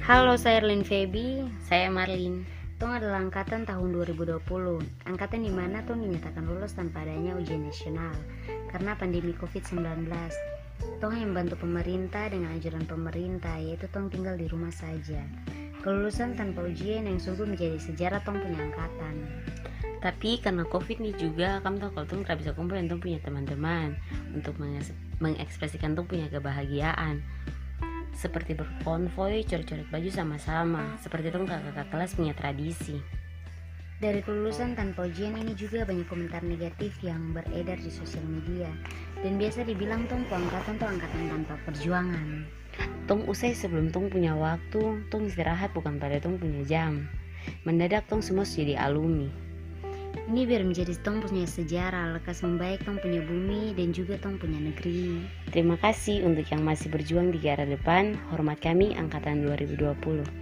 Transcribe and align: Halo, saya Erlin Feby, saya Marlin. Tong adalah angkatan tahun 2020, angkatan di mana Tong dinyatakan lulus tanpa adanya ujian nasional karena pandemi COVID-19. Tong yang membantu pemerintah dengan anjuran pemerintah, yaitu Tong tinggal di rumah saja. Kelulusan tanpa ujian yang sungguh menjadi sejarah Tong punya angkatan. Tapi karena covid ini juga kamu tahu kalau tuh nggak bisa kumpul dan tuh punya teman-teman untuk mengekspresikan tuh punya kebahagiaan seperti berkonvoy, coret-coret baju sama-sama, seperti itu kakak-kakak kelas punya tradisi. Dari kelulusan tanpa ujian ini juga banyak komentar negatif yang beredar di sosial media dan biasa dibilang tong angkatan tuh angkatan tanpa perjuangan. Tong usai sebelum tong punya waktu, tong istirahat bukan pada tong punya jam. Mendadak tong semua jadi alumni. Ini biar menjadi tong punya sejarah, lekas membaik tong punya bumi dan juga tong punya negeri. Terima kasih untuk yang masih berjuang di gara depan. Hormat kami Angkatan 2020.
Halo, 0.00 0.32
saya 0.40 0.64
Erlin 0.64 0.80
Feby, 0.80 1.44
saya 1.60 1.92
Marlin. 1.92 2.48
Tong 2.80 2.96
adalah 2.96 3.20
angkatan 3.20 3.68
tahun 3.68 3.92
2020, 3.92 4.40
angkatan 5.04 5.44
di 5.44 5.52
mana 5.52 5.84
Tong 5.84 6.00
dinyatakan 6.00 6.48
lulus 6.48 6.72
tanpa 6.72 7.04
adanya 7.04 7.36
ujian 7.36 7.68
nasional 7.68 8.16
karena 8.72 8.96
pandemi 8.96 9.36
COVID-19. 9.36 10.08
Tong 11.04 11.12
yang 11.12 11.36
membantu 11.36 11.60
pemerintah 11.60 12.32
dengan 12.32 12.56
anjuran 12.56 12.88
pemerintah, 12.88 13.60
yaitu 13.60 13.92
Tong 13.92 14.08
tinggal 14.08 14.40
di 14.40 14.48
rumah 14.48 14.72
saja. 14.72 15.20
Kelulusan 15.84 16.32
tanpa 16.32 16.64
ujian 16.64 17.04
yang 17.04 17.20
sungguh 17.20 17.44
menjadi 17.44 17.76
sejarah 17.76 18.24
Tong 18.24 18.40
punya 18.40 18.56
angkatan. 18.72 19.28
Tapi 20.00 20.40
karena 20.40 20.64
covid 20.64 20.96
ini 20.96 21.12
juga 21.12 21.60
kamu 21.60 21.76
tahu 21.76 21.90
kalau 21.92 22.06
tuh 22.08 22.18
nggak 22.24 22.38
bisa 22.40 22.56
kumpul 22.56 22.80
dan 22.80 22.88
tuh 22.88 22.96
punya 22.96 23.20
teman-teman 23.20 24.00
untuk 24.32 24.56
mengekspresikan 25.20 25.92
tuh 25.92 26.08
punya 26.08 26.24
kebahagiaan 26.32 27.20
seperti 28.14 28.56
berkonvoy, 28.56 29.46
coret-coret 29.46 29.88
baju 29.88 30.10
sama-sama, 30.12 30.96
seperti 31.00 31.32
itu 31.32 31.38
kakak-kakak 31.42 31.88
kelas 31.88 32.12
punya 32.14 32.34
tradisi. 32.36 32.98
Dari 34.00 34.24
kelulusan 34.24 34.72
tanpa 34.72 35.04
ujian 35.04 35.36
ini 35.36 35.52
juga 35.52 35.84
banyak 35.84 36.08
komentar 36.08 36.40
negatif 36.40 36.96
yang 37.04 37.36
beredar 37.36 37.76
di 37.76 37.92
sosial 37.92 38.24
media 38.24 38.72
dan 39.20 39.36
biasa 39.36 39.68
dibilang 39.68 40.08
tong 40.08 40.24
angkatan 40.24 40.80
tuh 40.80 40.88
angkatan 40.88 41.28
tanpa 41.28 41.54
perjuangan. 41.68 42.48
Tong 43.04 43.28
usai 43.28 43.52
sebelum 43.52 43.92
tong 43.92 44.08
punya 44.08 44.32
waktu, 44.32 45.04
tong 45.12 45.28
istirahat 45.28 45.76
bukan 45.76 46.00
pada 46.00 46.16
tong 46.16 46.40
punya 46.40 46.64
jam. 46.64 47.12
Mendadak 47.68 48.08
tong 48.08 48.24
semua 48.24 48.48
jadi 48.48 48.80
alumni. 48.80 49.49
Ini 50.30 50.46
biar 50.46 50.62
menjadi 50.62 50.94
tong 51.02 51.18
punya 51.20 51.42
sejarah, 51.42 52.14
lekas 52.14 52.46
membaik 52.46 52.86
tong 52.86 53.02
punya 53.02 53.18
bumi 53.22 53.74
dan 53.74 53.90
juga 53.90 54.14
tong 54.22 54.38
punya 54.38 54.62
negeri. 54.62 55.26
Terima 55.50 55.74
kasih 55.74 56.22
untuk 56.22 56.46
yang 56.48 56.62
masih 56.62 56.86
berjuang 56.86 57.34
di 57.34 57.42
gara 57.42 57.66
depan. 57.66 58.14
Hormat 58.30 58.62
kami 58.62 58.94
Angkatan 58.94 59.42
2020. 59.42 60.39